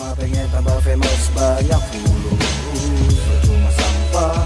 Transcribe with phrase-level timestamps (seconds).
[0.00, 4.36] cuma pengen tambah famous banyak Lo cuma sampah,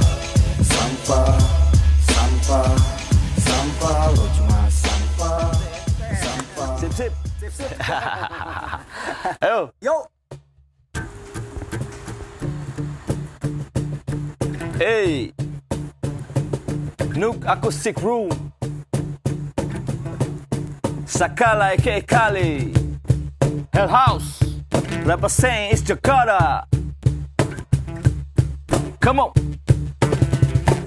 [0.67, 1.31] sampah,
[2.11, 2.71] sampah,
[3.39, 5.47] sampah Lo cuma sampah,
[6.19, 7.13] sampah Sip sip.
[9.39, 9.71] Ayo.
[9.87, 10.11] Yo,
[14.75, 15.31] Hey.
[17.15, 18.27] Nook Acoustic Room.
[21.07, 22.75] Sakala aka Kali.
[23.71, 24.44] Hell House.
[25.05, 26.65] Represent is Jakarta.
[29.05, 29.31] Come on.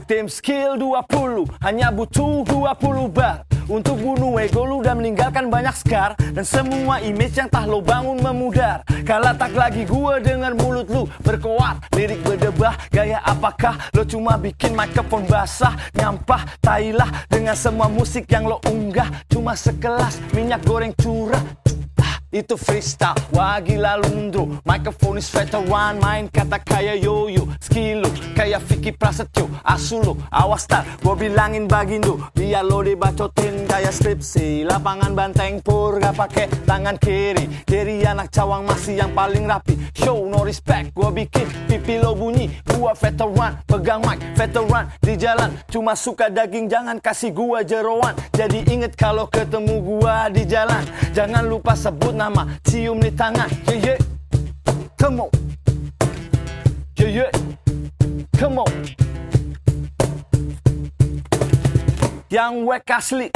[0.09, 3.45] Tim skill 20 Hanya butuh 20 bar.
[3.69, 8.17] Untuk bunuh ego lu dan meninggalkan banyak scar Dan semua image yang tah lo bangun
[8.17, 8.81] memudar.
[9.05, 11.05] Kala tak lagi gua dengar mulut lu.
[11.21, 13.77] Berkoar Lirik berdebah Gaya apakah?
[13.93, 17.29] Lo cuma bikin microphone basah Nyampah tailah.
[17.29, 21.37] Dengan semua musik yang lo unggah Cuma sekelas minyak goreng curah.
[21.37, 21.76] Ah,
[22.31, 23.15] itu freestyle.
[23.31, 28.09] Wah gila lu mundro Microphone is veteran Main kata kayak yoyo Skill lu.
[28.35, 30.13] Kayak Vicky Prasetyo Asu lu.
[30.27, 34.67] Awas tar Gua bilangin bagindo Biar lo dibacotin kayak skripsi.
[34.67, 37.47] Lapangan banteng pur gak pake tangan kiri.
[37.63, 39.79] Kiri anak cawang masih yang paling rapi.
[39.95, 42.51] Show no respect Gua bikin pipi lo bunyi.
[42.67, 48.11] Gua veteran Pegang mic veteran Di jalan Cuma suka daging Jangan kasih gua jeroan.
[48.35, 50.83] Jadi inget kalau ketemu gua di jalan.
[51.15, 53.45] Jangan lupa sebut nama Cium di tangan.
[53.69, 53.99] Yeah yeah
[54.97, 55.29] Come on.
[56.97, 57.31] Yeah yeah
[58.33, 58.73] Come on.
[62.33, 63.29] Yang wek asli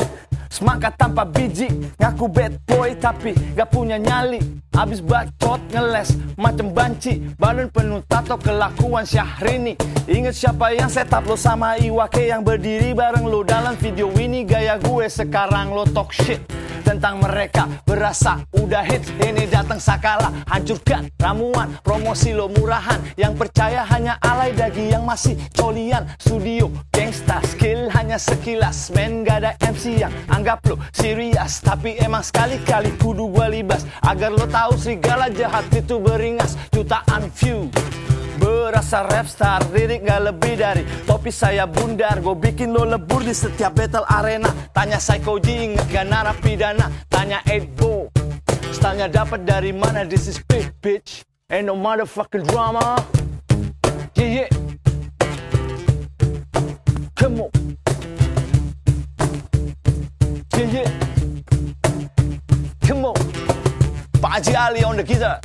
[0.51, 1.69] Semangat tanpa biji.
[2.01, 4.41] Ngaku bad boy tapi gak punya nyali.
[4.73, 7.21] Abis bacot ngeles macem banci.
[7.37, 9.77] Badan penuh tato kelakuan Syahrini.
[10.09, 14.41] Ingat siapa yang setup lo sama Iwake Yang berdiri bareng lo dalam video ini?
[14.43, 16.41] Gaya gue sekarang lo talk shit
[16.81, 17.69] tentang mereka.
[17.85, 20.33] Berasa udah hits Ini datang sakala.
[20.49, 22.99] Hancurkan ramuan Promosi lo murahan.
[23.15, 26.03] Yang percaya hanya alay dagi Yang masih colian.
[26.17, 28.91] Studio gangsta Skill hanya sekilas.
[28.91, 31.61] Men gak ada MC yang anggap lo serius.
[31.61, 33.85] Tapi emang sekali-kali kudu gua libas.
[34.03, 36.57] Agar lo tahu serigala jahat itu beringas.
[36.73, 37.69] Jutaan view
[38.71, 43.35] Berasa rap star, lirik gak lebih dari Topi saya bundar, gue bikin lo lebur di
[43.35, 44.47] setiap battle arena.
[44.71, 46.87] Tanya Psychoji, inget gak narapidana?
[47.11, 47.67] Tanya 8
[48.71, 51.27] Stylenya dapat dari mana, this is big bitch.
[51.51, 52.95] Ain't no motherfucking drama.
[54.15, 54.49] Yeah yeah.
[57.19, 57.51] Come on.
[60.55, 60.89] Yeah yeah.
[62.87, 63.19] Come on.
[64.23, 65.43] Pak Haji Ali on the guitar.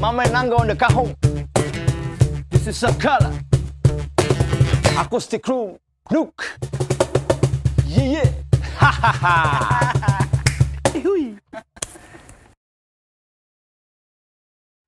[0.00, 1.12] Mama Nangga on the cajon
[2.64, 3.28] This is Sakala
[4.96, 5.76] Acoustic room.
[6.08, 6.56] Nook
[7.84, 8.32] Yeah yeah.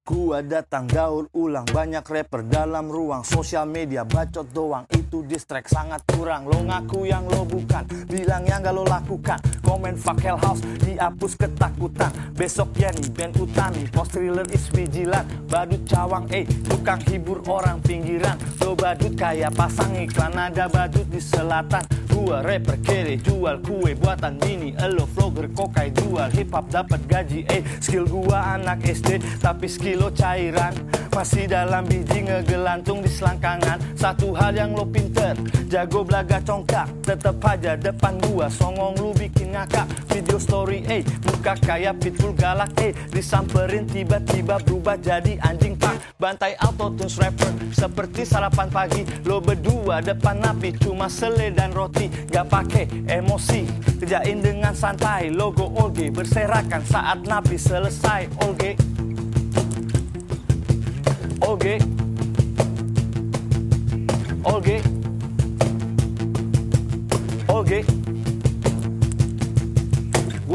[0.08, 6.04] Gua datang gaul ulang Banyak rapper dalam ruang Sosial media bacot doang Itu distract sangat
[6.12, 6.44] kurang.
[6.44, 7.88] Lo ngaku yang lo bukan.
[8.04, 9.40] Bilang yang gak lo lakukan.
[9.64, 12.12] Komen fuck hell house Dihapus ketakutan.
[12.36, 13.88] Besok ya nih band utami.
[13.88, 15.24] Post thriller is vigilant.
[15.48, 18.36] Badut cawang eh Tukang hibur orang pinggiran.
[18.60, 21.80] Lo badut kayak pasang iklan Ada badut di selatan
[22.16, 27.44] Gua rapper kere jual kue buatan bini Elo vlogger kokai jual hip hop dapat gaji
[27.52, 30.72] eh Skill gua anak SD Tapi skill lo cairan
[31.12, 35.36] Masih dalam biji ngegelantung di selangkangan Satu hal yang lo pinter
[35.68, 41.52] Jago belaga congkak Tetep aja depan gua Songong lu bikin ngakak Video story eh Muka
[41.60, 46.16] kayak pitbull galak eh Disamperin tiba-tiba berubah jadi anjing pak.
[46.16, 52.46] Bantai autotunes rapper Seperti sarapan pagi Lo berdua depan napi Cuma sele dan roti Gak
[52.48, 53.66] pake emosi.
[54.02, 55.30] Kerjain dengan santai.
[55.32, 58.78] Logo Olge berserakan saat napi selesai Olge.
[61.44, 61.76] Olge.
[64.46, 64.78] Olge.
[67.46, 68.05] Olge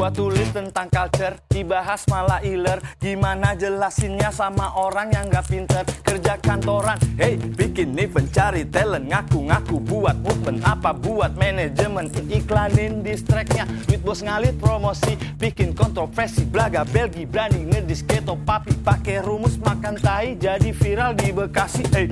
[0.02, 2.82] Gua tulis tentang culture Dibahas malah iler.
[2.98, 5.86] Gimana jelasinnya sama orang yang gak pinter?
[6.02, 10.58] Kerja kantoran Hey bikin event cari talent Ngaku-ngaku buat movement.
[10.66, 12.10] Apa buat manajemen?
[12.18, 13.62] Iklanin distractnya.
[13.86, 16.50] Duit bos ngalit promosi Bikin kontroversi.
[16.50, 19.54] Belaga Belgi berani ngedis keto papi Pakai rumus.
[19.62, 22.10] Makan tai Jadi viral di Bekasi Eh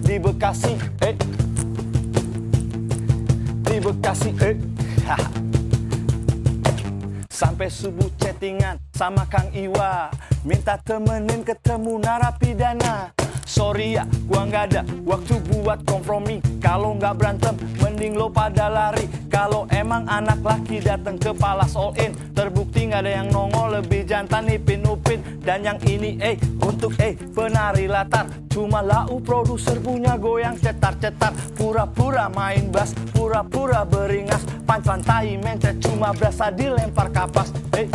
[0.00, 0.72] Di Bekasi
[1.04, 1.12] Eh
[3.68, 4.56] Di Bekasi Eh
[7.34, 10.06] Sampai subuh chattingan sama Kang Iwa.
[10.46, 13.10] Minta temenin ketemu narapidana
[13.44, 16.40] Sorry ya, gua nggak ada waktu buat kompromi.
[16.64, 19.04] Kalau nggak berantem, mending lo pada lari.
[19.28, 24.08] Kalau emang anak laki datang ke palas all in, terbukti nggak ada yang nongol lebih
[24.08, 25.20] jantan ipin upin.
[25.44, 28.44] Dan yang ini eh untuk eh penari latar.
[28.54, 36.14] Cuma lau produser punya goyang cetar-cetar Pura-pura main bass, pura-pura beringas Pancuan tai mencet cuma
[36.14, 37.90] berasa dilempar kapas hey,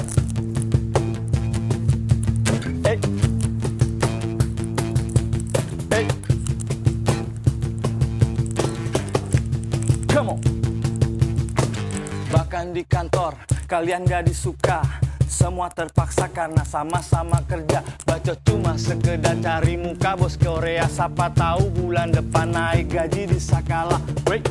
[12.30, 13.34] Bahkan di kantor
[13.66, 14.86] kalian gak disuka.
[15.30, 17.81] Semua terpaksa karena sama-sama kerja.
[18.06, 20.86] Baca cuma sekedar cari muka bos Korea.
[20.86, 23.98] Siapa tahu bulan depan naik gaji di Sakala
[24.30, 24.46] Wait.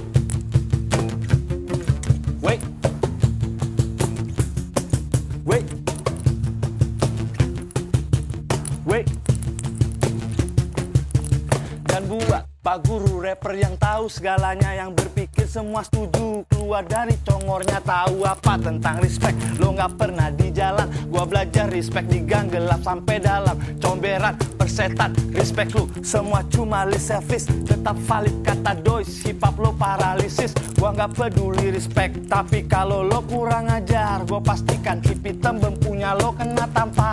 [2.42, 2.62] Wait.
[5.46, 5.66] Wait.
[8.86, 9.06] Wait.
[11.86, 16.44] Dan buat Pak Guru rapper yang tahu segalanya Yang berpikir semua setuju.
[16.52, 19.40] Keluar dari congornya tahu apa tentang respect.
[19.56, 25.16] Lo gak pernah di jalan Gua belajar respect di gang gelap sampai dalam Comberan, persetan,
[25.32, 27.48] respect lu Semua cuma lip service.
[27.48, 30.52] Tetap valid kata dois Hip hop lo paralisis.
[30.76, 36.36] Gua gak peduli respect Tapi kalau lo kurang ajar Gua pastikan hip hitam punya lo
[36.36, 37.07] kena tampar